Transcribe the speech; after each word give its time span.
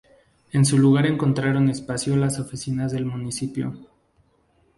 En 0.51 0.65
su 0.65 0.79
lugar 0.79 1.05
encontraron 1.05 1.69
espacio 1.69 2.15
las 2.15 2.39
oficinas 2.39 2.91
del 2.91 3.05
Municipio. 3.05 3.77